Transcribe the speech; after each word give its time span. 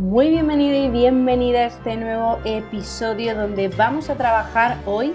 Muy 0.00 0.30
bienvenido 0.30 0.82
y 0.82 0.88
bienvenida 0.88 1.58
a 1.58 1.66
este 1.66 1.94
nuevo 1.94 2.38
episodio 2.46 3.36
donde 3.36 3.68
vamos 3.68 4.08
a 4.08 4.16
trabajar 4.16 4.78
hoy 4.86 5.12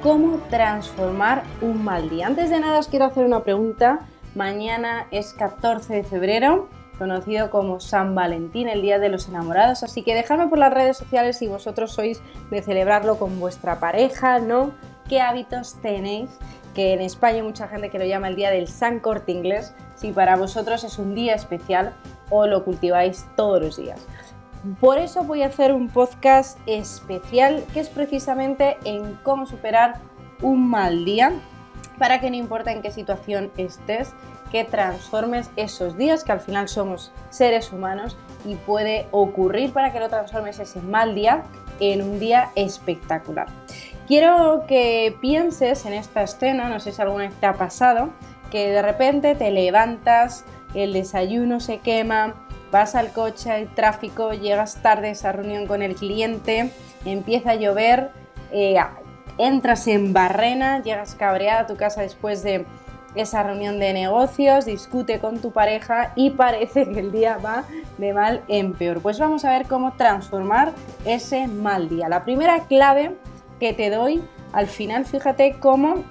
cómo 0.00 0.36
transformar 0.48 1.42
un 1.60 1.82
mal 1.82 2.08
día. 2.08 2.28
Antes 2.28 2.48
de 2.48 2.60
nada 2.60 2.78
os 2.78 2.86
quiero 2.86 3.06
hacer 3.06 3.24
una 3.26 3.42
pregunta. 3.42 4.06
Mañana 4.36 5.08
es 5.10 5.32
14 5.32 5.92
de 5.92 6.04
febrero, 6.04 6.68
conocido 6.98 7.50
como 7.50 7.80
San 7.80 8.14
Valentín, 8.14 8.68
el 8.68 8.80
Día 8.80 9.00
de 9.00 9.08
los 9.08 9.28
Enamorados, 9.28 9.82
así 9.82 10.02
que 10.02 10.14
dejadme 10.14 10.46
por 10.46 10.58
las 10.58 10.72
redes 10.72 10.96
sociales 10.96 11.36
si 11.36 11.48
vosotros 11.48 11.90
sois 11.90 12.22
de 12.52 12.62
celebrarlo 12.62 13.18
con 13.18 13.40
vuestra 13.40 13.80
pareja, 13.80 14.38
¿no? 14.38 14.70
¿Qué 15.08 15.20
hábitos 15.20 15.82
tenéis? 15.82 16.30
Que 16.76 16.92
en 16.92 17.00
España 17.00 17.38
hay 17.38 17.42
mucha 17.42 17.66
gente 17.66 17.90
que 17.90 17.98
lo 17.98 18.04
llama 18.04 18.28
el 18.28 18.36
Día 18.36 18.50
del 18.50 18.68
San 18.68 19.00
Corte 19.00 19.32
Inglés, 19.32 19.74
si 19.98 20.12
para 20.12 20.36
vosotros 20.36 20.84
es 20.84 20.98
un 20.98 21.14
día 21.14 21.34
especial 21.34 21.94
o 22.30 22.46
lo 22.46 22.64
cultiváis 22.64 23.26
todos 23.36 23.60
los 23.60 23.76
días. 23.76 24.06
Por 24.80 24.98
eso 24.98 25.22
voy 25.22 25.42
a 25.42 25.46
hacer 25.46 25.72
un 25.72 25.88
podcast 25.88 26.58
especial 26.66 27.64
que 27.72 27.80
es 27.80 27.88
precisamente 27.88 28.76
en 28.84 29.14
cómo 29.22 29.46
superar 29.46 30.00
un 30.42 30.68
mal 30.68 31.04
día 31.04 31.32
para 31.98 32.20
que 32.20 32.30
no 32.30 32.36
importa 32.36 32.72
en 32.72 32.82
qué 32.82 32.90
situación 32.90 33.50
estés, 33.56 34.14
que 34.50 34.64
transformes 34.64 35.50
esos 35.56 35.96
días, 35.96 36.24
que 36.24 36.32
al 36.32 36.40
final 36.40 36.68
somos 36.68 37.12
seres 37.30 37.72
humanos 37.72 38.16
y 38.44 38.54
puede 38.54 39.06
ocurrir 39.10 39.72
para 39.72 39.92
que 39.92 40.00
lo 40.00 40.08
transformes 40.08 40.58
ese 40.58 40.80
mal 40.80 41.14
día 41.14 41.42
en 41.80 42.02
un 42.02 42.18
día 42.18 42.50
espectacular. 42.54 43.46
Quiero 44.06 44.64
que 44.66 45.16
pienses 45.20 45.84
en 45.84 45.92
esta 45.92 46.22
escena, 46.22 46.68
no 46.68 46.80
sé 46.80 46.92
si 46.92 47.02
alguna 47.02 47.24
vez 47.24 47.34
te 47.34 47.46
ha 47.46 47.54
pasado, 47.54 48.10
que 48.50 48.70
de 48.70 48.82
repente 48.82 49.34
te 49.34 49.50
levantas, 49.50 50.44
el 50.74 50.92
desayuno 50.92 51.60
se 51.60 51.78
quema, 51.78 52.34
vas 52.70 52.94
al 52.94 53.12
coche, 53.12 53.50
hay 53.50 53.66
tráfico, 53.66 54.32
llegas 54.32 54.82
tarde 54.82 55.08
a 55.08 55.10
esa 55.12 55.32
reunión 55.32 55.66
con 55.66 55.82
el 55.82 55.94
cliente, 55.94 56.70
empieza 57.04 57.52
a 57.52 57.54
llover, 57.54 58.10
eh, 58.52 58.76
entras 59.38 59.86
en 59.86 60.12
barrena, 60.12 60.82
llegas 60.82 61.14
cabreada 61.14 61.60
a 61.60 61.66
tu 61.66 61.76
casa 61.76 62.02
después 62.02 62.42
de 62.42 62.66
esa 63.14 63.42
reunión 63.42 63.78
de 63.78 63.92
negocios, 63.92 64.66
discute 64.66 65.18
con 65.18 65.38
tu 65.38 65.50
pareja 65.50 66.12
y 66.14 66.30
parece 66.30 66.88
que 66.88 67.00
el 67.00 67.10
día 67.10 67.38
va 67.38 67.64
de 67.96 68.12
mal 68.12 68.42
en 68.48 68.74
peor. 68.74 69.00
Pues 69.00 69.18
vamos 69.18 69.44
a 69.44 69.50
ver 69.50 69.66
cómo 69.66 69.94
transformar 69.94 70.72
ese 71.04 71.48
mal 71.48 71.88
día. 71.88 72.08
La 72.08 72.24
primera 72.24 72.64
clave 72.66 73.16
que 73.58 73.72
te 73.72 73.90
doy 73.90 74.22
al 74.52 74.66
final, 74.66 75.04
fíjate 75.04 75.56
cómo 75.58 76.04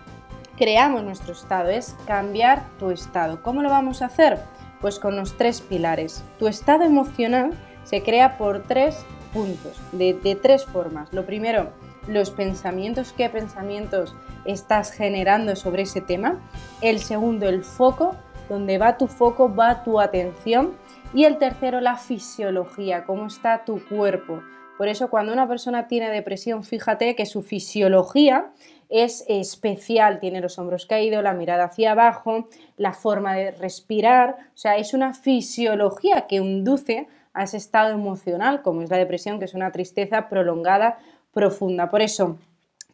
creamos 0.58 1.04
nuestro 1.04 1.34
estado, 1.34 1.70
es 1.70 1.96
cambiar 2.06 2.64
tu 2.80 2.90
estado. 2.90 3.42
¿Cómo 3.44 3.62
lo 3.62 3.70
vamos 3.70 4.02
a 4.02 4.08
hacer? 4.08 4.40
Pues 4.82 5.00
con 5.00 5.16
los 5.16 5.38
tres 5.38 5.62
pilares. 5.62 6.24
Tu 6.40 6.48
estado 6.48 6.84
emocional 6.84 7.52
se 7.84 8.04
crea 8.04 8.38
por 8.38 8.64
tres 8.64 9.06
puntos, 9.34 9.80
de, 9.92 10.38
tres 10.42 10.66
formas. 10.66 11.14
Lo 11.14 11.26
primero, 11.26 11.70
los 12.08 12.32
pensamientos, 12.32 13.14
qué 13.16 13.30
pensamientos 13.30 14.16
estás 14.46 14.92
generando 14.92 15.56
sobre 15.56 15.84
ese 15.84 16.02
tema. 16.02 16.40
El 16.82 17.00
segundo, 17.00 17.48
el 17.48 17.64
foco, 17.64 18.16
donde 18.50 18.78
va 18.78 18.98
tu 18.98 19.08
foco, 19.08 19.54
va 19.54 19.84
tu 19.84 20.00
atención. 20.00 20.74
Y 21.14 21.24
el 21.24 21.38
tercero, 21.38 21.80
la 21.80 21.98
fisiología, 21.98 23.06
cómo 23.06 23.28
está 23.28 23.64
tu 23.64 23.82
cuerpo. 23.88 24.42
Por 24.78 24.88
eso 24.90 25.10
cuando 25.10 25.34
una 25.34 25.48
persona 25.48 25.88
tiene 25.88 26.10
depresión, 26.10 26.64
fíjate 26.64 27.16
que 27.16 27.26
su 27.26 27.42
fisiología 27.42 28.52
es 28.90 29.26
especial, 29.28 30.20
tiene 30.20 30.42
los 30.42 30.58
hombros 30.60 30.86
caídos, 30.86 31.24
la 31.24 31.34
mirada 31.34 31.66
hacia 31.66 31.92
abajo, 31.92 32.48
la 32.78 32.94
forma 32.94 33.34
de 33.36 33.52
respirar, 33.52 34.38
o 34.54 34.58
sea, 34.58 34.78
es 34.78 34.94
una 34.94 35.14
fisiología 35.14 36.28
que 36.28 36.38
induce 36.38 37.08
a 37.34 37.44
ese 37.44 37.58
estado 37.58 37.94
emocional, 37.94 38.62
como 38.62 38.82
es 38.82 38.90
la 38.90 38.98
depresión, 38.98 39.40
que 39.40 39.46
es 39.46 39.54
una 39.54 39.72
tristeza 39.72 40.30
prolongada, 40.30 40.98
profunda. 41.34 41.90
Por 41.90 42.02
eso, 42.02 42.38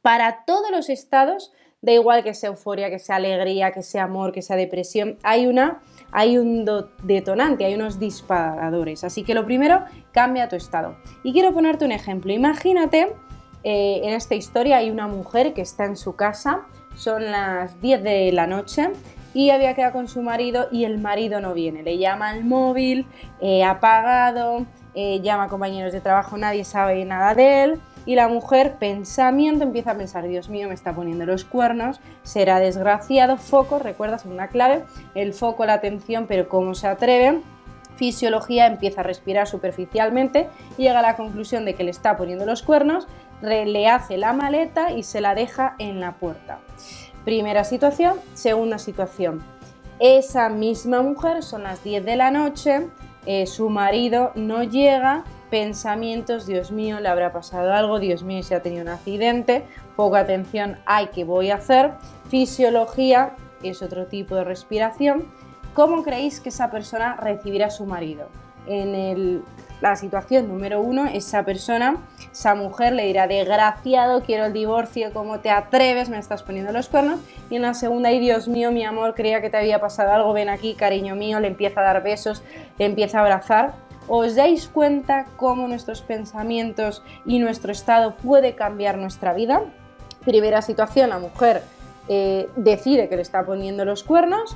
para 0.02 0.44
todos 0.46 0.70
los 0.72 0.90
estados, 0.90 1.54
da 1.82 1.92
igual 1.92 2.24
que 2.24 2.34
sea 2.34 2.50
euforia, 2.50 2.90
que 2.90 3.00
sea 3.00 3.18
alegría, 3.18 3.72
que 3.72 3.84
sea 3.84 4.04
amor, 4.04 4.32
que 4.32 4.42
sea 4.42 4.56
depresión, 4.56 5.18
hay 5.24 5.48
una 5.48 5.82
hay 6.14 6.38
un 6.38 6.64
detonante, 7.02 7.66
hay 7.66 7.74
unos 7.74 8.00
disparadores. 8.00 9.04
Así 9.04 9.24
que 9.24 9.34
lo 9.34 9.46
primero, 9.46 9.84
cambia 10.12 10.48
tu 10.48 10.56
estado. 10.56 10.96
Y 11.24 11.34
quiero 11.34 11.54
ponerte 11.54 11.86
un 11.86 11.92
ejemplo. 11.92 12.32
Imagínate 12.32 13.16
eh, 13.64 14.02
en 14.04 14.14
esta 14.14 14.36
historia 14.36 14.78
hay 14.78 14.90
una 14.90 15.08
mujer 15.08 15.54
que 15.54 15.62
está 15.62 15.86
en 15.86 15.96
su 15.96 16.16
casa, 16.16 16.62
son 16.96 17.32
las 17.32 17.80
10 17.82 18.04
de 18.04 18.32
la 18.32 18.46
noche 18.46 18.92
y 19.34 19.50
había 19.50 19.74
quedado 19.74 19.94
con 19.94 20.08
su 20.08 20.22
marido 20.22 20.68
y 20.72 20.86
el 20.86 21.00
marido 21.00 21.42
no 21.42 21.54
viene. 21.54 21.82
Le 21.82 21.98
llama 21.98 22.30
al 22.30 22.44
móvil, 22.44 23.08
eh, 23.42 23.64
apagado, 23.64 24.66
eh, 24.94 25.22
llama 25.22 25.46
a 25.46 25.48
compañeros 25.48 25.94
de 25.94 26.02
trabajo, 26.02 26.38
nadie 26.38 26.66
sabe 26.66 27.04
nada 27.06 27.34
de 27.34 27.64
él. 27.64 27.82
Y 28.06 28.16
la 28.16 28.28
mujer, 28.28 28.76
pensamiento, 28.80 29.64
empieza 29.64 29.92
a 29.92 29.96
pensar, 29.96 30.28
Dios 30.28 30.50
mío, 30.50 30.68
me 30.68 30.74
está 30.74 30.94
poniendo 30.94 31.26
los 31.26 31.46
cuernos, 31.46 32.02
será 32.24 32.60
desgraciado, 32.60 33.38
foco, 33.38 33.80
recuerdas 33.80 34.26
una 34.26 34.50
clave, 34.50 34.84
el 35.16 35.34
foco, 35.34 35.66
la 35.66 35.76
atención, 35.76 36.26
pero 36.28 36.50
¿cómo 36.50 36.76
se 36.76 36.88
atreve? 36.88 37.40
Fisiología 37.96 38.68
empieza 38.68 39.02
a 39.02 39.04
respirar 39.06 39.48
superficialmente 39.48 40.50
y 40.78 40.84
llega 40.84 41.00
a 41.00 41.04
la 41.04 41.16
conclusión 41.16 41.64
de 41.64 41.76
que 41.76 41.86
le 41.86 41.92
está 41.92 42.18
poniendo 42.18 42.46
los 42.46 42.62
cuernos 42.62 43.08
le 43.44 43.88
hace 43.88 44.18
la 44.18 44.34
maleta 44.34 44.92
y 44.92 45.04
se 45.04 45.22
la 45.22 45.36
deja 45.36 45.76
en 45.78 46.00
la 46.00 46.14
puerta. 46.14 46.60
Primera 47.26 47.64
situación, 47.64 48.16
segunda 48.34 48.78
situación. 48.78 49.44
Esa 50.00 50.50
misma 50.50 51.02
mujer, 51.02 51.44
son 51.44 51.64
las 51.64 51.84
10 51.84 52.06
de 52.06 52.16
la 52.16 52.32
noche, 52.32 52.88
eh, 53.26 53.46
su 53.48 53.70
marido 53.70 54.32
no 54.36 54.64
llega, 54.64 55.24
pensamientos, 55.50 56.46
Dios 56.48 56.72
mío, 56.72 57.00
le 57.00 57.08
habrá 57.08 57.32
pasado 57.32 57.74
algo, 57.74 58.00
Dios 58.00 58.24
mío, 58.24 58.44
se 58.44 58.56
ha 58.56 58.62
tenido 58.62 58.84
un 58.84 58.90
accidente, 58.90 59.64
poca 59.96 60.20
atención, 60.20 60.78
hay 60.86 61.08
que 61.08 61.24
voy 61.24 61.52
a 61.52 61.56
hacer, 61.56 61.92
fisiología, 62.30 63.36
es 63.62 63.82
otro 63.82 64.08
tipo 64.08 64.36
de 64.36 64.44
respiración. 64.44 65.28
¿Cómo 65.74 66.04
creéis 66.04 66.40
que 66.40 66.50
esa 66.50 66.70
persona 66.70 67.16
recibirá 67.16 67.68
a 67.68 67.72
su 67.72 67.86
marido? 67.86 68.28
En 68.68 68.96
el 68.96 69.44
la 69.84 69.98
situación 69.98 70.48
número 70.48 70.80
uno, 70.80 71.08
esa 71.08 71.44
persona, 71.44 71.98
esa 72.32 72.56
mujer 72.56 72.94
le 72.94 73.04
dirá, 73.04 73.28
desgraciado, 73.28 74.24
quiero 74.24 74.46
el 74.46 74.54
divorcio, 74.54 75.12
¿cómo 75.12 75.42
te 75.42 75.50
atreves? 75.50 76.08
Me 76.08 76.18
estás 76.18 76.42
poniendo 76.42 76.72
los 76.72 76.88
cuernos. 76.88 77.20
Y 77.50 77.58
en 77.58 77.64
la 77.64 77.74
segunda, 77.74 78.08
ay 78.08 78.20
Dios 78.20 78.48
mío, 78.48 78.72
mi 78.72 78.86
amor, 78.86 79.14
creía 79.14 79.42
que 79.42 79.50
te 79.50 79.58
había 79.58 79.82
pasado 79.82 80.14
algo, 80.14 80.32
ven 80.32 80.48
aquí, 80.48 80.76
cariño 80.76 81.18
mío, 81.18 81.42
le 81.42 81.50
empieza 81.50 81.82
a 81.82 81.84
dar 81.84 82.02
besos, 82.02 82.44
le 82.80 82.86
empieza 82.86 83.18
a 83.18 83.24
abrazar. 83.24 83.74
¿Os 84.08 84.38
dais 84.38 84.70
cuenta 84.70 85.26
cómo 85.36 85.68
nuestros 85.68 86.02
pensamientos 86.02 87.04
y 87.26 87.40
nuestro 87.40 87.74
estado 87.74 88.16
puede 88.16 88.56
cambiar 88.56 88.98
nuestra 88.98 89.34
vida? 89.34 89.64
Primera 90.24 90.62
situación, 90.62 91.10
la 91.10 91.20
mujer 91.20 91.62
eh, 92.08 92.48
decide 92.56 93.10
que 93.10 93.18
le 93.18 93.22
está 93.22 93.46
poniendo 93.46 93.84
los 93.84 94.06
cuernos, 94.06 94.56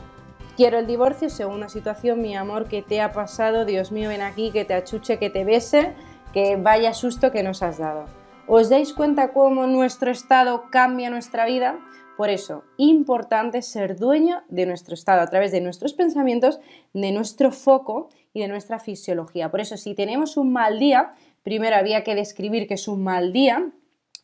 Quiero 0.57 0.79
el 0.79 0.87
divorcio, 0.87 1.29
segunda 1.29 1.69
situación, 1.69 2.19
mi 2.19 2.35
amor, 2.35 2.67
que 2.67 2.81
te 2.81 2.99
ha 2.99 3.11
pasado? 3.11 3.63
Dios 3.63 3.91
mío, 3.91 4.09
ven 4.09 4.23
aquí, 4.23 4.49
que 4.49 4.65
te 4.65 4.73
achuche, 4.73 5.19
que 5.19 5.29
te 5.29 5.43
bese, 5.43 5.93
que 6.33 6.55
vaya 6.55 6.95
susto 6.95 7.31
que 7.31 7.43
nos 7.43 7.61
has 7.61 7.77
dado. 7.77 8.05
¿Os 8.47 8.67
dais 8.67 8.91
cuenta 8.91 9.33
cómo 9.33 9.67
nuestro 9.67 10.09
estado 10.09 10.63
cambia 10.71 11.11
nuestra 11.11 11.45
vida? 11.45 11.77
Por 12.17 12.31
eso, 12.31 12.63
importante 12.77 13.61
ser 13.61 13.97
dueño 13.99 14.41
de 14.49 14.65
nuestro 14.65 14.95
estado 14.95 15.21
a 15.21 15.27
través 15.27 15.51
de 15.51 15.61
nuestros 15.61 15.93
pensamientos, 15.93 16.59
de 16.91 17.11
nuestro 17.11 17.51
foco 17.51 18.09
y 18.33 18.41
de 18.41 18.47
nuestra 18.47 18.79
fisiología. 18.79 19.51
Por 19.51 19.61
eso, 19.61 19.77
si 19.77 19.93
tenemos 19.93 20.37
un 20.37 20.51
mal 20.51 20.79
día, 20.79 21.13
primero 21.43 21.75
había 21.75 22.03
que 22.03 22.15
describir 22.15 22.67
que 22.67 22.73
es 22.73 22.87
un 22.87 23.03
mal 23.03 23.31
día, 23.31 23.69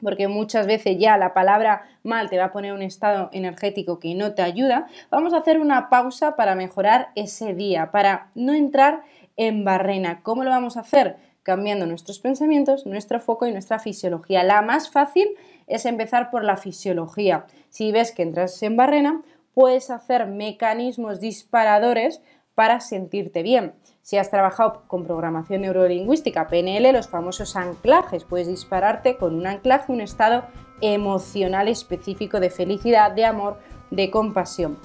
porque 0.03 0.27
muchas 0.27 0.67
veces 0.67 0.97
ya 0.99 1.17
la 1.17 1.33
palabra 1.33 1.83
mal 2.03 2.29
te 2.29 2.37
va 2.37 2.45
a 2.45 2.51
poner 2.51 2.73
un 2.73 2.81
estado 2.81 3.29
energético 3.31 3.99
que 3.99 4.13
no 4.15 4.33
te 4.33 4.41
ayuda, 4.41 4.87
vamos 5.09 5.33
a 5.33 5.37
hacer 5.37 5.59
una 5.59 5.89
pausa 5.89 6.35
para 6.35 6.55
mejorar 6.55 7.09
ese 7.15 7.53
día, 7.53 7.91
para 7.91 8.29
no 8.35 8.53
entrar 8.53 9.03
en 9.37 9.63
barrena. 9.63 10.21
¿Cómo 10.23 10.43
lo 10.43 10.49
vamos 10.49 10.77
a 10.77 10.81
hacer? 10.81 11.17
Cambiando 11.43 11.85
nuestros 11.85 12.19
pensamientos, 12.19 12.85
nuestro 12.85 13.19
foco 13.19 13.47
y 13.47 13.51
nuestra 13.51 13.79
fisiología. 13.79 14.43
La 14.43 14.61
más 14.61 14.89
fácil 14.89 15.29
es 15.67 15.85
empezar 15.85 16.29
por 16.29 16.43
la 16.43 16.57
fisiología. 16.57 17.45
Si 17.69 17.91
ves 17.91 18.11
que 18.11 18.23
entras 18.23 18.61
en 18.63 18.77
barrena, 18.77 19.21
puedes 19.53 19.89
hacer 19.89 20.27
mecanismos 20.27 21.19
disparadores 21.19 22.21
para 22.55 22.79
sentirte 22.79 23.43
bien. 23.43 23.73
Si 24.01 24.17
has 24.17 24.29
trabajado 24.29 24.83
con 24.87 25.03
programación 25.03 25.61
neurolingüística, 25.61 26.47
PNL, 26.47 26.91
los 26.91 27.07
famosos 27.07 27.55
anclajes, 27.55 28.25
puedes 28.25 28.47
dispararte 28.47 29.17
con 29.17 29.35
un 29.35 29.47
anclaje, 29.47 29.91
un 29.91 30.01
estado 30.01 30.43
emocional 30.81 31.67
específico 31.67 32.39
de 32.39 32.49
felicidad, 32.49 33.11
de 33.11 33.25
amor, 33.25 33.57
de 33.91 34.11
compasión. 34.11 34.77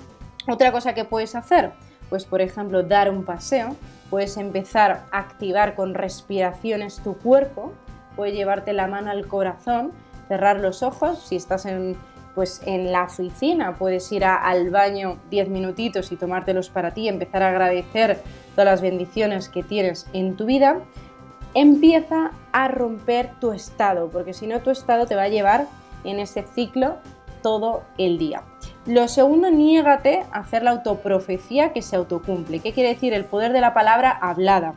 Otra 0.47 0.73
cosa 0.73 0.95
que 0.95 1.05
puedes 1.05 1.35
hacer, 1.35 1.73
pues 2.09 2.25
por 2.25 2.41
ejemplo 2.41 2.83
dar 2.83 3.11
un 3.11 3.25
paseo, 3.25 3.77
puedes 4.09 4.37
empezar 4.37 5.07
a 5.11 5.19
activar 5.19 5.75
con 5.75 5.95
respiraciones 5.95 7.03
tu 7.03 7.19
cuerpo, 7.19 7.73
puedes 8.17 8.35
llevarte 8.35 8.73
la 8.73 8.87
mano 8.87 9.11
al 9.11 9.27
corazón, 9.27 9.93
cerrar 10.29 10.61
los 10.61 10.83
ojos, 10.83 11.23
si 11.27 11.37
estás 11.37 11.67
en, 11.67 11.97
pues 12.39 12.63
en 12.67 12.93
la 12.93 13.03
oficina 13.03 13.75
puedes 13.77 14.13
ir 14.13 14.25
al 14.25 14.71
baño 14.71 15.19
10 15.29 15.49
minutitos 15.49 16.13
y 16.13 16.17
tomártelos 16.17 16.71
para 16.71 16.95
ti, 16.95 17.09
empezar 17.09 17.43
a 17.43 17.49
agradecer 17.49 18.21
todas 18.55 18.67
las 18.67 18.81
bendiciones 18.81 19.49
que 19.49 19.65
tienes 19.65 20.07
en 20.13 20.37
tu 20.37 20.47
vida, 20.47 20.79
empieza 21.55 22.31
a 22.53 22.69
romper 22.69 23.33
tu 23.41 23.51
estado, 23.51 24.09
porque 24.09 24.35
si 24.35 24.47
no 24.47 24.61
tu 24.61 24.71
estado 24.71 25.07
te 25.07 25.17
va 25.17 25.23
a 25.23 25.29
llevar 25.29 25.67
en 26.05 26.21
ese 26.21 26.45
ciclo 26.45 26.99
todo 27.43 27.83
el 27.99 28.19
día. 28.19 28.45
Lo 28.87 29.09
segundo, 29.09 29.51
niégate 29.51 30.25
a 30.31 30.39
hacer 30.39 30.63
la 30.63 30.71
autoprofecía 30.71 31.73
que 31.73 31.83
se 31.83 31.97
autocumple. 31.97 32.61
¿Qué 32.61 32.73
quiere 32.73 32.91
decir? 32.91 33.15
El 33.15 33.25
poder 33.25 33.53
de 33.53 33.61
la 33.61 33.75
palabra 33.75 34.13
hablada. 34.13 34.75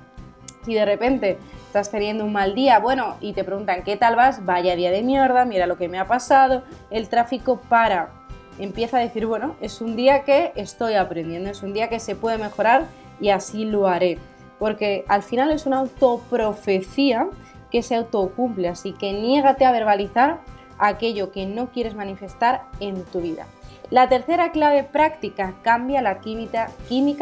Si 0.63 0.73
de 0.73 0.85
repente 0.85 1.37
estás 1.65 1.89
teniendo 1.89 2.23
un 2.25 2.33
mal 2.33 2.53
día, 2.53 2.79
bueno, 2.79 3.15
y 3.19 3.33
te 3.33 3.43
preguntan 3.43 3.83
qué 3.83 3.97
tal 3.97 4.15
vas, 4.15 4.45
vaya 4.45 4.75
día 4.75 4.91
de 4.91 5.01
mierda, 5.01 5.45
mira 5.45 5.65
lo 5.65 5.77
que 5.77 5.87
me 5.87 5.97
ha 5.97 6.07
pasado, 6.07 6.63
el 6.89 7.09
tráfico 7.09 7.59
para. 7.67 8.11
Empieza 8.59 8.97
a 8.97 9.01
decir, 9.01 9.25
bueno, 9.25 9.55
es 9.61 9.81
un 9.81 9.95
día 9.95 10.23
que 10.23 10.51
estoy 10.55 10.93
aprendiendo, 10.93 11.49
es 11.49 11.63
un 11.63 11.73
día 11.73 11.89
que 11.89 11.99
se 11.99 12.15
puede 12.15 12.37
mejorar 12.37 12.85
y 13.19 13.29
así 13.29 13.65
lo 13.65 13.87
haré. 13.87 14.19
Porque 14.59 15.03
al 15.07 15.23
final 15.23 15.51
es 15.51 15.65
una 15.65 15.79
autoprofecía 15.79 17.27
que 17.71 17.81
se 17.81 17.95
autocumple, 17.95 18.67
así 18.67 18.93
que 18.93 19.13
niégate 19.13 19.65
a 19.65 19.71
verbalizar 19.71 20.41
aquello 20.81 21.31
que 21.31 21.45
no 21.45 21.71
quieres 21.71 21.95
manifestar 21.95 22.63
en 22.79 23.03
tu 23.05 23.21
vida. 23.21 23.47
La 23.91 24.07
tercera 24.07 24.51
clave 24.51 24.85
práctica 24.85 25.53
cambia 25.63 26.01
la 26.01 26.21
química, 26.21 26.69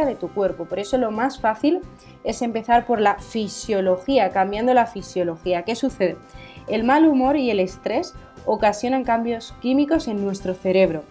de 0.05 0.15
tu 0.15 0.29
cuerpo. 0.29 0.65
Por 0.65 0.77
eso 0.77 0.99
lo 0.99 1.09
más 1.09 1.39
fácil 1.39 1.81
es 2.23 2.43
empezar 2.43 2.85
por 2.85 3.01
la 3.01 3.15
fisiología, 3.15 4.29
cambiando 4.29 4.75
la 4.75 4.85
fisiología. 4.85 5.63
¿Qué 5.63 5.75
sucede? 5.75 6.17
El 6.67 6.83
mal 6.83 7.07
humor 7.07 7.37
y 7.37 7.49
el 7.49 7.59
estrés 7.59 8.13
ocasionan 8.45 9.03
cambios 9.03 9.55
químicos 9.61 10.07
en 10.07 10.23
nuestro 10.23 10.53
cerebro. 10.53 11.03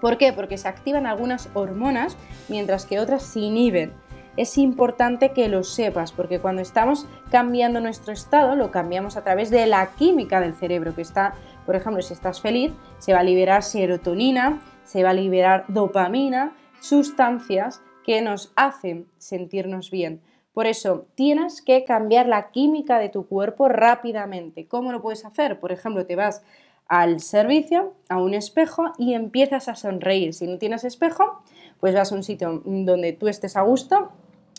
¿Por 0.00 0.18
qué? 0.18 0.32
Porque 0.32 0.58
se 0.58 0.66
activan 0.66 1.06
algunas 1.06 1.48
hormonas 1.54 2.16
mientras 2.48 2.84
que 2.84 2.98
otras 2.98 3.22
se 3.22 3.38
inhiben. 3.38 3.92
Es 4.38 4.56
importante 4.56 5.32
que 5.32 5.48
lo 5.48 5.64
sepas 5.64 6.12
porque 6.12 6.38
cuando 6.38 6.62
estamos 6.62 7.06
cambiando 7.28 7.80
nuestro 7.80 8.12
estado 8.12 8.54
lo 8.54 8.70
cambiamos 8.70 9.16
a 9.16 9.24
través 9.24 9.50
de 9.50 9.66
la 9.66 9.96
química 9.96 10.40
del 10.40 10.54
cerebro 10.54 10.94
que 10.94 11.02
está, 11.02 11.34
por 11.66 11.74
ejemplo, 11.74 12.00
si 12.02 12.14
estás 12.14 12.40
feliz, 12.40 12.70
se 13.00 13.12
va 13.12 13.18
a 13.18 13.24
liberar 13.24 13.64
serotonina, 13.64 14.60
se 14.84 15.02
va 15.02 15.10
a 15.10 15.12
liberar 15.12 15.64
dopamina, 15.66 16.52
sustancias 16.78 17.82
que 18.04 18.22
nos 18.22 18.52
hacen 18.54 19.08
sentirnos 19.18 19.90
bien. 19.90 20.20
Por 20.52 20.68
eso, 20.68 21.08
tienes 21.16 21.60
que 21.60 21.82
cambiar 21.82 22.28
la 22.28 22.52
química 22.52 23.00
de 23.00 23.08
tu 23.08 23.26
cuerpo 23.26 23.68
rápidamente. 23.68 24.68
¿Cómo 24.68 24.92
lo 24.92 25.02
puedes 25.02 25.24
hacer? 25.24 25.58
Por 25.58 25.72
ejemplo, 25.72 26.06
te 26.06 26.14
vas 26.14 26.44
al 26.86 27.18
servicio, 27.18 27.94
a 28.08 28.22
un 28.22 28.34
espejo 28.34 28.92
y 28.98 29.14
empiezas 29.14 29.68
a 29.68 29.74
sonreír. 29.74 30.32
Si 30.32 30.46
no 30.46 30.58
tienes 30.58 30.84
espejo, 30.84 31.42
pues 31.80 31.92
vas 31.92 32.12
a 32.12 32.14
un 32.14 32.22
sitio 32.22 32.62
donde 32.64 33.12
tú 33.12 33.26
estés 33.26 33.56
a 33.56 33.62
gusto, 33.62 34.12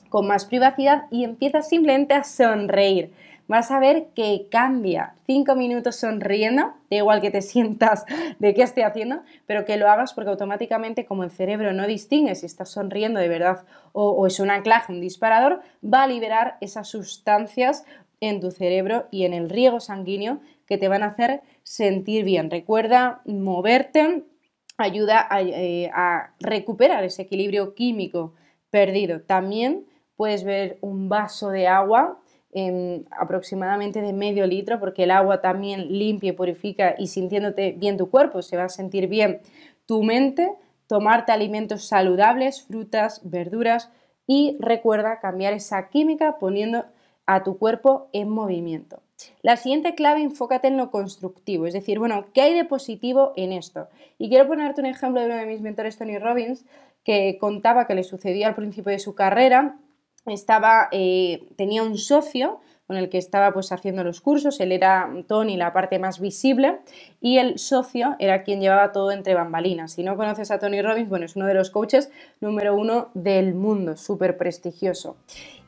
con 0.09 0.27
más 0.27 0.45
privacidad 0.45 1.03
y 1.11 1.23
empiezas 1.23 1.69
simplemente 1.69 2.13
a 2.13 2.23
sonreír 2.23 3.11
vas 3.49 3.71
a 3.71 3.79
ver 3.79 4.09
que 4.15 4.47
cambia. 4.51 5.15
Cinco 5.25 5.55
minutos 5.55 5.95
sonriendo, 5.95 6.71
da 6.89 6.97
igual 6.97 7.19
que 7.19 7.31
te 7.31 7.41
sientas 7.41 8.05
de 8.37 8.53
qué 8.53 8.61
estoy 8.61 8.83
haciendo, 8.83 9.23
pero 9.47 9.65
que 9.65 9.75
lo 9.75 9.89
hagas 9.89 10.13
porque 10.13 10.29
automáticamente 10.29 11.05
como 11.05 11.23
el 11.23 11.31
cerebro 11.31 11.73
no 11.73 11.87
distingue 11.87 12.35
si 12.35 12.45
estás 12.45 12.69
sonriendo 12.69 13.19
de 13.19 13.27
verdad 13.27 13.65
o, 13.91 14.27
es 14.27 14.39
un 14.39 14.51
anclaje, 14.51 14.93
un 14.93 15.01
disparador, 15.01 15.61
va 15.83 16.03
a 16.03 16.07
liberar 16.07 16.57
esas 16.61 16.87
sustancias 16.87 17.83
en 18.21 18.39
tu 18.39 18.51
cerebro 18.51 19.07
y 19.11 19.25
en 19.25 19.33
el 19.33 19.49
riego 19.49 19.79
sanguíneo 19.79 20.41
que 20.67 20.77
te 20.77 20.87
van 20.87 21.01
a 21.01 21.07
hacer 21.07 21.41
sentir 21.63 22.23
bien. 22.23 22.51
Recuerda 22.51 23.21
moverte, 23.25 24.25
ayuda 24.77 25.25
a, 25.27 25.41
eh, 25.41 25.89
a 25.91 26.33
recuperar 26.39 27.03
ese 27.03 27.23
equilibrio 27.23 27.73
químico 27.73 28.35
perdido. 28.69 29.21
También 29.21 29.88
puedes 30.19 30.43
ver 30.43 30.79
un 30.81 31.07
vaso 31.07 31.49
de 31.49 31.65
agua 31.69 32.19
aproximadamente 33.11 34.01
de 34.01 34.11
medio 34.11 34.45
litro, 34.45 34.77
porque 34.77 35.03
el 35.03 35.11
agua 35.11 35.39
también 35.39 35.97
limpia 35.97 36.31
y 36.31 36.33
purifica 36.33 36.93
y 36.97 37.07
sintiéndote 37.07 37.71
bien 37.71 37.95
tu 37.95 38.09
cuerpo, 38.09 38.41
se 38.41 38.57
va 38.57 38.65
a 38.65 38.69
sentir 38.69 39.07
bien 39.07 39.39
tu 39.85 40.03
mente, 40.03 40.51
tomarte 40.87 41.31
alimentos 41.31 41.87
saludables, 41.87 42.63
frutas, 42.63 43.21
verduras 43.23 43.91
y 44.27 44.57
recuerda 44.59 45.21
cambiar 45.21 45.53
esa 45.53 45.87
química 45.87 46.37
poniendo 46.37 46.83
a 47.25 47.43
tu 47.43 47.57
cuerpo 47.57 48.09
en 48.11 48.27
movimiento. 48.27 49.01
La 49.41 49.55
siguiente 49.55 49.95
clave, 49.95 50.21
enfócate 50.21 50.67
en 50.67 50.75
lo 50.75 50.91
constructivo, 50.91 51.65
es 51.65 51.71
decir, 51.71 51.97
bueno, 51.97 52.25
¿qué 52.33 52.41
hay 52.41 52.53
de 52.55 52.65
positivo 52.65 53.31
en 53.37 53.53
esto? 53.53 53.87
Y 54.17 54.27
quiero 54.27 54.49
ponerte 54.49 54.81
un 54.81 54.87
ejemplo 54.87 55.21
de 55.21 55.27
uno 55.27 55.37
de 55.37 55.45
mis 55.45 55.61
mentores, 55.61 55.97
Tony 55.97 56.17
Robbins, 56.17 56.65
que 57.05 57.37
contaba 57.39 57.87
que 57.87 57.95
le 57.95 58.03
sucedió 58.03 58.47
al 58.47 58.55
principio 58.55 58.91
de 58.91 58.99
su 58.99 59.15
carrera 59.15 59.77
estaba, 60.25 60.89
eh, 60.91 61.47
tenía 61.55 61.83
un 61.83 61.97
socio 61.97 62.59
con 62.87 62.97
el 62.97 63.09
que 63.09 63.19
estaba 63.19 63.53
pues 63.53 63.71
haciendo 63.71 64.03
los 64.03 64.19
cursos, 64.19 64.59
él 64.59 64.71
era 64.71 65.07
Tony, 65.27 65.57
la 65.57 65.73
parte 65.73 65.99
más 65.99 66.19
visible, 66.19 66.79
y 67.21 67.37
el 67.37 67.59
socio 67.59 68.15
era 68.17 68.41
quien 68.41 68.61
llevaba 68.61 68.91
todo 68.91 69.11
entre 69.11 69.35
bambalinas. 69.35 69.91
Si 69.91 70.03
no 70.03 70.17
conoces 70.17 70.49
a 70.49 70.57
Tony 70.57 70.81
Robbins, 70.81 71.07
bueno, 71.07 71.25
es 71.25 71.35
uno 71.35 71.45
de 71.45 71.53
los 71.53 71.69
coaches 71.69 72.09
número 72.41 72.75
uno 72.75 73.09
del 73.13 73.53
mundo, 73.53 73.95
súper 73.95 74.37
prestigioso. 74.37 75.17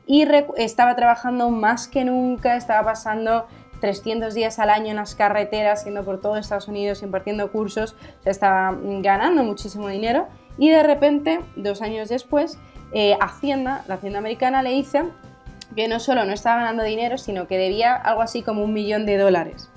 Y 0.04 0.26
estaba 0.56 0.96
trabajando 0.96 1.50
más 1.50 1.86
que 1.86 2.04
nunca, 2.04 2.56
estaba 2.56 2.84
pasando 2.84 3.46
300 3.80 4.34
días 4.34 4.58
al 4.58 4.70
año 4.70 4.90
en 4.90 4.96
las 4.96 5.14
carreteras, 5.14 5.84
yendo 5.84 6.04
por 6.04 6.20
todo 6.20 6.36
Estados 6.36 6.66
Unidos, 6.66 7.04
impartiendo 7.04 7.52
cursos, 7.52 7.94
estaba 8.24 8.76
ganando 9.00 9.44
muchísimo 9.44 9.86
dinero 9.86 10.26
y 10.58 10.70
de 10.70 10.82
repente, 10.82 11.40
dos 11.56 11.82
años 11.82 12.08
después, 12.08 12.58
eh, 12.92 13.16
Hacienda, 13.20 13.84
la 13.88 13.94
Hacienda 13.94 14.18
americana, 14.18 14.62
le 14.62 14.70
dice 14.70 15.04
que 15.74 15.88
no 15.88 16.00
solo 16.00 16.24
no 16.24 16.32
estaba 16.32 16.60
ganando 16.60 16.82
dinero, 16.82 17.18
sino 17.18 17.46
que 17.46 17.56
debía 17.56 17.94
algo 17.94 18.22
así 18.22 18.42
como 18.42 18.62
un 18.62 18.72
millón 18.72 19.06
de 19.06 19.16
dólares. 19.16 19.70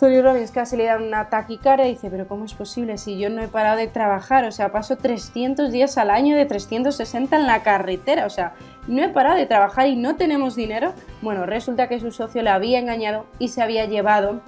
Tony 0.00 0.22
Robbins 0.22 0.50
casi 0.50 0.78
le 0.78 0.86
da 0.86 0.96
una 0.96 1.28
taquicardia 1.28 1.86
y 1.86 1.90
dice, 1.90 2.08
pero 2.08 2.26
¿cómo 2.26 2.46
es 2.46 2.54
posible 2.54 2.96
si 2.96 3.18
yo 3.18 3.28
no 3.28 3.42
he 3.42 3.48
parado 3.48 3.76
de 3.76 3.86
trabajar? 3.86 4.46
O 4.46 4.52
sea, 4.52 4.72
paso 4.72 4.96
300 4.96 5.70
días 5.70 5.98
al 5.98 6.10
año 6.10 6.36
de 6.36 6.46
360 6.46 7.36
en 7.36 7.46
la 7.46 7.62
carretera, 7.62 8.24
o 8.24 8.30
sea, 8.30 8.54
no 8.86 9.02
he 9.02 9.10
parado 9.10 9.36
de 9.36 9.44
trabajar 9.44 9.88
y 9.88 9.96
no 9.96 10.16
tenemos 10.16 10.56
dinero. 10.56 10.94
Bueno, 11.20 11.44
resulta 11.44 11.86
que 11.86 12.00
su 12.00 12.12
socio 12.12 12.42
le 12.42 12.48
había 12.48 12.78
engañado 12.78 13.26
y 13.38 13.48
se 13.48 13.60
había 13.60 13.84
llevado 13.84 14.40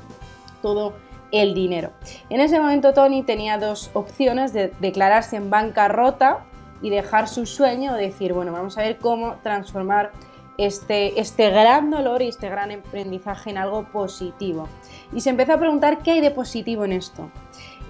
todo 0.62 0.94
el 1.32 1.52
dinero. 1.52 1.90
En 2.30 2.40
ese 2.40 2.58
momento 2.58 2.94
Tony 2.94 3.22
tenía 3.22 3.58
dos 3.58 3.90
opciones 3.92 4.54
de 4.54 4.72
declararse 4.80 5.36
en 5.36 5.50
bancarrota 5.50 6.46
y 6.82 6.90
dejar 6.90 7.28
su 7.28 7.46
sueño, 7.46 7.94
decir, 7.94 8.32
bueno, 8.32 8.52
vamos 8.52 8.76
a 8.76 8.82
ver 8.82 8.98
cómo 8.98 9.36
transformar 9.42 10.10
este, 10.58 11.18
este 11.20 11.50
gran 11.50 11.90
dolor 11.90 12.22
y 12.22 12.28
este 12.28 12.48
gran 12.48 12.70
aprendizaje 12.70 13.50
en 13.50 13.58
algo 13.58 13.84
positivo. 13.84 14.68
Y 15.12 15.20
se 15.20 15.30
empezó 15.30 15.54
a 15.54 15.58
preguntar 15.58 15.98
qué 16.02 16.12
hay 16.12 16.20
de 16.20 16.30
positivo 16.30 16.84
en 16.84 16.92
esto. 16.92 17.30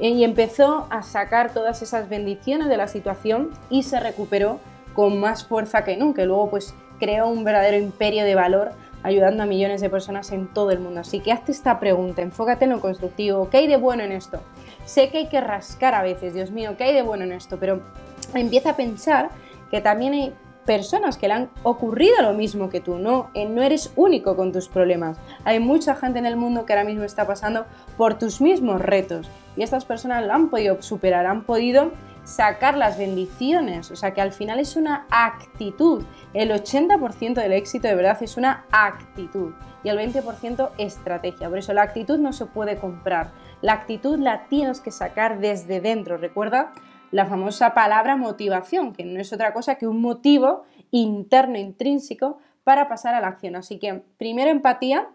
Y 0.00 0.24
empezó 0.24 0.86
a 0.90 1.02
sacar 1.02 1.52
todas 1.52 1.82
esas 1.82 2.08
bendiciones 2.08 2.68
de 2.68 2.76
la 2.76 2.88
situación 2.88 3.50
y 3.70 3.82
se 3.82 4.00
recuperó 4.00 4.60
con 4.94 5.18
más 5.20 5.44
fuerza 5.44 5.84
que 5.84 5.96
nunca. 5.96 6.24
Luego 6.24 6.50
pues 6.50 6.74
creó 6.98 7.28
un 7.28 7.44
verdadero 7.44 7.78
imperio 7.78 8.24
de 8.24 8.34
valor 8.34 8.72
ayudando 9.02 9.42
a 9.42 9.46
millones 9.46 9.80
de 9.80 9.90
personas 9.90 10.30
en 10.32 10.46
todo 10.48 10.70
el 10.70 10.78
mundo. 10.78 11.00
Así 11.00 11.20
que 11.20 11.32
hazte 11.32 11.52
esta 11.52 11.80
pregunta, 11.80 12.22
enfócate 12.22 12.64
en 12.64 12.70
lo 12.70 12.80
constructivo, 12.80 13.50
¿qué 13.50 13.58
hay 13.58 13.66
de 13.66 13.76
bueno 13.76 14.02
en 14.02 14.12
esto? 14.12 14.40
Sé 14.84 15.10
que 15.10 15.18
hay 15.18 15.28
que 15.28 15.40
rascar 15.40 15.94
a 15.94 16.02
veces, 16.02 16.34
Dios 16.34 16.50
mío, 16.50 16.76
¿qué 16.76 16.84
hay 16.84 16.94
de 16.94 17.02
bueno 17.02 17.24
en 17.24 17.32
esto? 17.32 17.58
Pero 17.58 17.80
empieza 18.34 18.70
a 18.70 18.76
pensar 18.76 19.30
que 19.70 19.80
también 19.80 20.12
hay 20.12 20.34
personas 20.64 21.16
que 21.16 21.28
le 21.28 21.34
han 21.34 21.50
ocurrido 21.62 22.22
lo 22.22 22.34
mismo 22.34 22.68
que 22.70 22.80
tú, 22.80 22.98
no, 22.98 23.30
eh, 23.34 23.48
no 23.48 23.62
eres 23.62 23.92
único 23.96 24.36
con 24.36 24.52
tus 24.52 24.68
problemas. 24.68 25.18
Hay 25.44 25.58
mucha 25.60 25.96
gente 25.96 26.18
en 26.18 26.26
el 26.26 26.36
mundo 26.36 26.66
que 26.66 26.72
ahora 26.72 26.84
mismo 26.84 27.04
está 27.04 27.26
pasando 27.26 27.66
por 27.96 28.18
tus 28.18 28.40
mismos 28.40 28.80
retos 28.80 29.30
y 29.56 29.62
estas 29.62 29.84
personas 29.84 30.24
lo 30.24 30.32
han 30.32 30.48
podido 30.48 30.80
superar, 30.80 31.26
han 31.26 31.44
podido 31.44 31.92
sacar 32.24 32.76
las 32.76 32.98
bendiciones, 32.98 33.90
o 33.90 33.96
sea 33.96 34.14
que 34.14 34.20
al 34.20 34.32
final 34.32 34.60
es 34.60 34.76
una 34.76 35.06
actitud. 35.10 36.04
El 36.32 36.50
80% 36.50 37.34
del 37.34 37.52
éxito 37.52 37.88
de 37.88 37.96
verdad 37.96 38.22
es 38.22 38.36
una 38.36 38.64
actitud 38.70 39.52
y 39.82 39.88
el 39.88 39.98
20% 39.98 40.70
estrategia. 40.78 41.48
Por 41.48 41.58
eso 41.58 41.72
la 41.72 41.82
actitud 41.82 42.18
no 42.18 42.32
se 42.32 42.46
puede 42.46 42.76
comprar, 42.76 43.32
la 43.60 43.72
actitud 43.72 44.18
la 44.18 44.46
tienes 44.46 44.80
que 44.80 44.92
sacar 44.92 45.40
desde 45.40 45.80
dentro. 45.80 46.16
Recuerda 46.16 46.72
la 47.12 47.26
famosa 47.26 47.74
palabra 47.74 48.16
motivación, 48.16 48.92
que 48.92 49.04
no 49.04 49.20
es 49.20 49.32
otra 49.32 49.52
cosa 49.52 49.76
que 49.76 49.86
un 49.86 50.00
motivo 50.00 50.64
interno, 50.90 51.58
intrínseco, 51.58 52.38
para 52.64 52.88
pasar 52.88 53.14
a 53.14 53.20
la 53.20 53.28
acción. 53.28 53.54
Así 53.54 53.78
que 53.78 54.02
primero 54.18 54.50
empatía, 54.50 55.08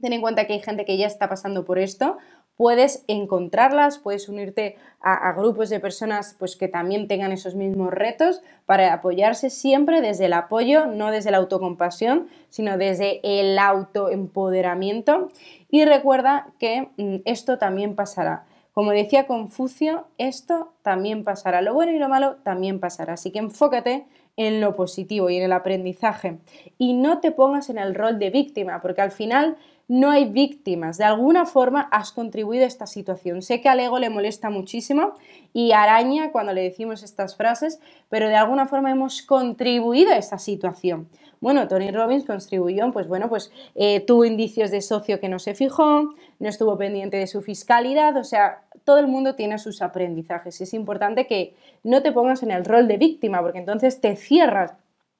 ten 0.00 0.12
en 0.12 0.20
cuenta 0.20 0.46
que 0.46 0.54
hay 0.54 0.60
gente 0.60 0.84
que 0.84 0.98
ya 0.98 1.06
está 1.06 1.28
pasando 1.28 1.64
por 1.64 1.78
esto, 1.78 2.18
puedes 2.56 3.04
encontrarlas, 3.06 3.98
puedes 3.98 4.28
unirte 4.28 4.76
a, 5.00 5.32
grupos 5.34 5.68
de 5.68 5.78
personas 5.78 6.34
pues, 6.38 6.56
que 6.56 6.68
también 6.68 7.06
tengan 7.06 7.32
esos 7.32 7.54
mismos 7.54 7.92
retos 7.92 8.42
para 8.64 8.92
apoyarse 8.92 9.50
siempre 9.50 10.00
desde 10.00 10.26
el 10.26 10.32
apoyo, 10.32 10.86
no 10.86 11.10
desde 11.10 11.30
la 11.30 11.36
autocompasión, 11.36 12.28
sino 12.48 12.78
desde 12.78 13.20
el 13.22 13.58
autoempoderamiento. 13.58 15.30
Y 15.70 15.84
recuerda 15.84 16.48
que 16.58 16.88
mm, 16.96 17.16
esto 17.24 17.58
también 17.58 17.94
pasará. 17.94 18.46
Como 18.76 18.90
decía 18.90 19.26
Confucio, 19.26 20.04
esto 20.18 20.74
también 20.82 21.24
pasará. 21.24 21.62
Lo 21.62 21.72
bueno 21.72 21.92
y 21.92 21.98
lo 21.98 22.10
malo 22.10 22.36
también 22.42 22.78
pasará. 22.78 23.14
Así 23.14 23.30
que 23.30 23.38
enfócate 23.38 24.04
en 24.36 24.60
lo 24.60 24.76
positivo 24.76 25.30
y 25.30 25.38
en 25.38 25.44
el 25.44 25.52
aprendizaje. 25.52 26.40
Y 26.76 26.92
no 26.92 27.20
te 27.20 27.32
pongas 27.32 27.70
en 27.70 27.78
el 27.78 27.94
rol 27.94 28.18
de 28.18 28.28
víctima, 28.28 28.82
porque 28.82 29.00
al 29.00 29.12
final 29.12 29.56
no 29.88 30.10
hay 30.10 30.26
víctimas. 30.26 30.98
De 30.98 31.04
alguna 31.04 31.46
forma 31.46 31.88
has 31.90 32.12
contribuido 32.12 32.64
a 32.64 32.68
esta 32.68 32.86
situación. 32.86 33.40
Sé 33.40 33.62
que 33.62 33.70
al 33.70 33.80
ego 33.80 33.98
le 33.98 34.10
molesta 34.10 34.50
muchísimo 34.50 35.14
y 35.54 35.72
araña 35.72 36.30
cuando 36.30 36.52
le 36.52 36.60
decimos 36.60 37.02
estas 37.02 37.34
frases, 37.34 37.80
pero 38.10 38.28
de 38.28 38.36
alguna 38.36 38.66
forma 38.66 38.90
hemos 38.90 39.22
contribuido 39.22 40.12
a 40.12 40.16
esta 40.16 40.38
situación. 40.38 41.08
Bueno, 41.40 41.68
Tony 41.68 41.90
Robbins 41.90 42.24
contribuyó, 42.24 42.90
pues 42.92 43.08
bueno, 43.08 43.28
pues 43.28 43.52
eh, 43.74 44.00
tuvo 44.00 44.24
indicios 44.24 44.70
de 44.70 44.80
socio 44.80 45.20
que 45.20 45.28
no 45.28 45.38
se 45.38 45.54
fijó, 45.54 46.14
no 46.38 46.48
estuvo 46.48 46.76
pendiente 46.78 47.18
de 47.18 47.26
su 47.26 47.42
fiscalidad, 47.42 48.16
o 48.16 48.24
sea, 48.24 48.62
todo 48.86 48.98
el 48.98 49.08
mundo 49.08 49.34
tiene 49.34 49.58
sus 49.58 49.82
aprendizajes. 49.82 50.60
Es 50.60 50.72
importante 50.72 51.26
que 51.26 51.56
no 51.82 52.02
te 52.02 52.12
pongas 52.12 52.44
en 52.44 52.52
el 52.52 52.64
rol 52.64 52.86
de 52.86 52.96
víctima, 52.96 53.42
porque 53.42 53.58
entonces 53.58 54.00
te 54.00 54.14
cierras 54.14 54.74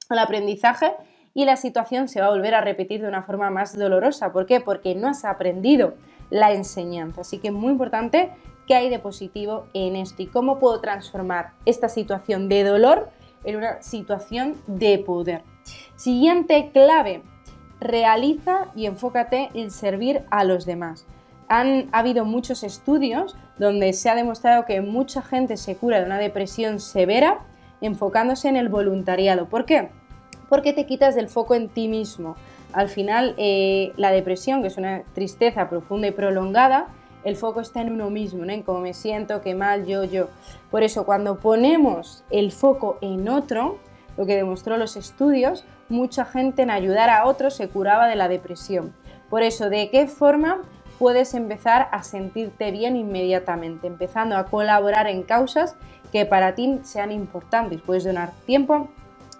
al 0.07 0.19
aprendizaje 0.19 0.93
y 1.33 1.43
la 1.43 1.57
situación 1.57 2.07
se 2.07 2.21
va 2.21 2.27
a 2.27 2.29
volver 2.29 2.55
a 2.55 2.61
repetir 2.61 3.01
de 3.01 3.09
una 3.09 3.23
forma 3.23 3.49
más 3.49 3.77
dolorosa. 3.77 4.31
¿Por 4.31 4.45
qué? 4.45 4.61
Porque 4.61 4.95
no 4.95 5.09
has 5.09 5.25
aprendido 5.25 5.95
la 6.29 6.53
enseñanza. 6.53 7.21
Así 7.21 7.39
que 7.39 7.49
es 7.49 7.53
muy 7.53 7.73
importante 7.73 8.31
qué 8.67 8.75
hay 8.75 8.89
de 8.89 8.99
positivo 8.99 9.67
en 9.73 9.97
esto 9.97 10.23
y 10.23 10.27
cómo 10.27 10.59
puedo 10.59 10.79
transformar 10.79 11.51
esta 11.65 11.89
situación 11.89 12.47
de 12.47 12.63
dolor 12.63 13.09
en 13.43 13.57
una 13.57 13.81
situación 13.81 14.55
de 14.67 14.97
poder. 14.97 15.43
Siguiente 15.97 16.71
clave, 16.71 17.21
realiza 17.81 18.71
y 18.77 18.85
enfócate 18.85 19.49
en 19.53 19.71
servir 19.71 20.23
a 20.31 20.45
los 20.45 20.65
demás. 20.65 21.05
Han 21.49 21.89
habido 21.91 22.25
muchos 22.25 22.63
estudios 22.63 23.35
donde 23.57 23.93
se 23.93 24.09
ha 24.09 24.15
demostrado 24.15 24.65
que 24.65 24.81
mucha 24.81 25.21
gente 25.21 25.57
se 25.57 25.75
cura 25.75 25.99
de 25.99 26.05
una 26.05 26.17
depresión 26.17 26.79
severa 26.79 27.39
enfocándose 27.81 28.49
en 28.49 28.57
el 28.57 28.69
voluntariado. 28.69 29.47
¿Por 29.47 29.65
qué? 29.65 29.89
porque 30.49 30.73
te 30.73 30.85
quitas 30.85 31.15
del 31.15 31.27
foco 31.27 31.55
en 31.55 31.69
ti 31.69 31.87
mismo. 31.87 32.35
Al 32.73 32.89
final, 32.89 33.33
eh, 33.37 33.93
la 33.97 34.11
depresión, 34.11 34.61
que 34.61 34.67
es 34.67 34.77
una 34.77 35.03
tristeza 35.13 35.69
profunda 35.69 36.07
y 36.07 36.11
prolongada, 36.11 36.87
el 37.23 37.35
foco 37.35 37.61
está 37.61 37.81
en 37.81 37.91
uno 37.91 38.09
mismo, 38.09 38.45
¿no? 38.45 38.53
en 38.53 38.63
cómo 38.63 38.79
me 38.79 38.93
siento, 38.93 39.41
qué 39.41 39.55
mal, 39.55 39.85
yo, 39.85 40.03
yo. 40.03 40.27
Por 40.71 40.83
eso, 40.83 41.05
cuando 41.05 41.39
ponemos 41.39 42.23
el 42.29 42.51
foco 42.51 42.97
en 43.01 43.27
otro, 43.27 43.79
lo 44.17 44.25
que 44.25 44.35
demostró 44.35 44.77
los 44.77 44.95
estudios, 44.95 45.65
mucha 45.89 46.25
gente 46.25 46.61
en 46.61 46.71
ayudar 46.71 47.09
a 47.09 47.25
otros 47.25 47.55
se 47.55 47.67
curaba 47.67 48.07
de 48.07 48.15
la 48.15 48.27
depresión. 48.27 48.93
Por 49.29 49.43
eso, 49.43 49.69
¿de 49.69 49.89
qué 49.89 50.07
forma 50.07 50.61
puedes 50.99 51.33
empezar 51.33 51.89
a 51.91 52.03
sentirte 52.03 52.71
bien 52.71 52.95
inmediatamente? 52.95 53.87
Empezando 53.87 54.37
a 54.37 54.45
colaborar 54.45 55.07
en 55.07 55.23
causas 55.23 55.75
que 56.11 56.25
para 56.25 56.55
ti 56.55 56.79
sean 56.83 57.11
importantes. 57.11 57.81
Puedes 57.81 58.03
donar 58.03 58.31
tiempo, 58.45 58.89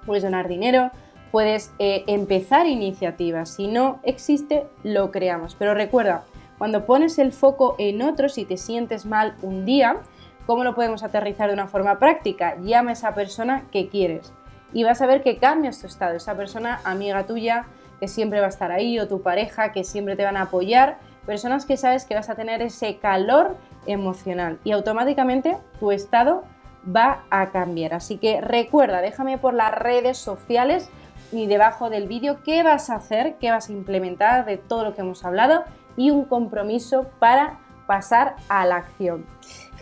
puedes 0.05 0.23
donar 0.23 0.47
dinero, 0.47 0.91
puedes 1.31 1.71
eh, 1.79 2.03
empezar 2.07 2.67
iniciativas. 2.67 3.49
Si 3.49 3.67
no 3.67 3.99
existe, 4.03 4.67
lo 4.83 5.11
creamos. 5.11 5.55
Pero 5.55 5.73
recuerda, 5.73 6.23
cuando 6.57 6.85
pones 6.85 7.19
el 7.19 7.31
foco 7.31 7.75
en 7.77 8.01
otros 8.01 8.37
y 8.37 8.45
te 8.45 8.57
sientes 8.57 9.05
mal 9.05 9.35
un 9.41 9.65
día, 9.65 9.97
¿cómo 10.45 10.63
lo 10.63 10.75
podemos 10.75 11.03
aterrizar 11.03 11.47
de 11.47 11.53
una 11.53 11.67
forma 11.67 11.99
práctica? 11.99 12.57
Llama 12.61 12.91
a 12.91 12.93
esa 12.93 13.13
persona 13.13 13.65
que 13.71 13.89
quieres 13.89 14.33
y 14.73 14.83
vas 14.83 15.01
a 15.01 15.07
ver 15.07 15.23
que 15.23 15.37
cambias 15.37 15.79
tu 15.79 15.87
estado. 15.87 16.15
Esa 16.15 16.35
persona, 16.35 16.81
amiga 16.83 17.25
tuya, 17.25 17.65
que 17.99 18.07
siempre 18.07 18.39
va 18.39 18.47
a 18.47 18.49
estar 18.49 18.71
ahí, 18.71 18.99
o 18.99 19.07
tu 19.07 19.21
pareja, 19.21 19.71
que 19.71 19.83
siempre 19.83 20.15
te 20.15 20.23
van 20.23 20.37
a 20.37 20.43
apoyar, 20.43 20.99
personas 21.27 21.65
que 21.65 21.77
sabes 21.77 22.05
que 22.05 22.15
vas 22.15 22.29
a 22.29 22.35
tener 22.35 22.63
ese 22.63 22.97
calor 22.97 23.57
emocional 23.85 24.59
y 24.63 24.71
automáticamente 24.71 25.57
tu 25.79 25.91
estado 25.91 26.43
va 26.83 27.25
a 27.29 27.51
cambiar. 27.51 27.93
Así 27.93 28.17
que 28.17 28.39
recuerda, 28.39 29.01
déjame 29.01 29.37
por 29.37 29.53
las 29.53 29.75
redes 29.75 30.17
sociales 30.17 30.89
y 31.33 31.45
debajo 31.45 31.89
del 31.89 32.07
vídeo 32.07 32.39
qué 32.43 32.63
vas 32.63 32.89
a 32.89 32.95
hacer, 32.95 33.35
qué 33.39 33.51
vas 33.51 33.69
a 33.69 33.73
implementar 33.73 34.45
de 34.45 34.57
todo 34.57 34.85
lo 34.85 34.95
que 34.95 35.01
hemos 35.01 35.25
hablado 35.25 35.65
y 35.97 36.11
un 36.11 36.23
compromiso 36.23 37.07
para 37.19 37.59
pasar 37.87 38.37
a 38.47 38.65
la 38.65 38.77
acción. 38.77 39.25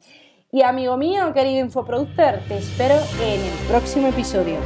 Y 0.52 0.64
amigo 0.64 0.98
mío, 0.98 1.32
querido 1.32 1.64
infoproductor, 1.64 2.40
te 2.48 2.58
espero 2.58 2.96
en 3.22 3.40
el 3.40 3.54
próximo 3.70 4.08
episodio. 4.08 4.58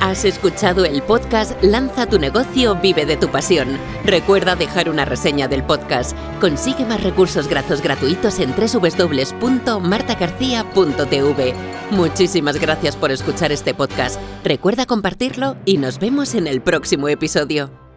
Has 0.00 0.24
escuchado 0.24 0.84
el 0.86 1.02
podcast 1.02 1.62
Lanza 1.62 2.06
tu 2.06 2.18
negocio, 2.18 2.74
vive 2.74 3.04
de 3.04 3.18
tu 3.18 3.28
pasión. 3.28 3.76
Recuerda 4.06 4.56
dejar 4.56 4.88
una 4.88 5.04
reseña 5.04 5.46
del 5.46 5.62
podcast. 5.62 6.16
Consigue 6.40 6.86
más 6.86 7.02
recursos 7.02 7.48
gratos 7.48 7.82
gratuitos 7.82 8.38
en 8.38 8.54
www.martagarcía.tv. 8.56 11.54
Muchísimas 11.90 12.58
gracias 12.58 12.96
por 12.96 13.10
escuchar 13.10 13.52
este 13.52 13.74
podcast. 13.74 14.18
Recuerda 14.42 14.86
compartirlo 14.86 15.58
y 15.66 15.76
nos 15.76 15.98
vemos 15.98 16.34
en 16.34 16.46
el 16.46 16.62
próximo 16.62 17.08
episodio. 17.08 17.89